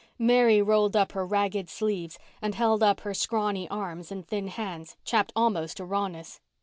Mary 0.17 0.63
rolled 0.63 0.95
up 0.95 1.11
her 1.11 1.23
ragged 1.23 1.69
sleeves, 1.69 2.17
and 2.41 2.55
held 2.55 2.81
up 2.81 3.01
her 3.01 3.13
scrawny 3.13 3.69
arms 3.69 4.11
and 4.11 4.25
thin 4.25 4.47
hands, 4.47 4.97
chapped 5.05 5.31
almost 5.35 5.77
to 5.77 5.85
rawness. 5.85 6.41